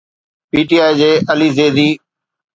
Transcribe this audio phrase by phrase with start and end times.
[0.49, 1.89] P T I جي علي زيدي